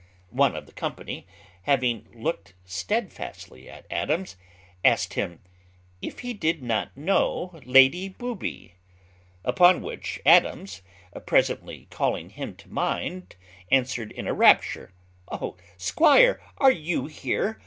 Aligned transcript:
One 0.31 0.55
of 0.55 0.65
the 0.65 0.71
company, 0.71 1.27
having 1.61 2.07
looked 2.11 2.55
steadfastly 2.65 3.69
at 3.69 3.85
Adams, 3.91 4.35
asked 4.83 5.13
him, 5.13 5.41
"If 6.01 6.21
he 6.21 6.33
did 6.33 6.63
not 6.63 6.97
know 6.97 7.61
Lady 7.65 8.09
Booby?" 8.09 8.73
Upon 9.43 9.79
which 9.83 10.19
Adams, 10.25 10.81
presently 11.27 11.85
calling 11.91 12.31
him 12.31 12.55
to 12.55 12.67
mind, 12.69 13.35
answered 13.69 14.11
in 14.13 14.25
a 14.25 14.33
rapture, 14.33 14.91
"O 15.31 15.55
squire! 15.77 16.41
are 16.57 16.71
you 16.71 17.07
there? 17.07 17.59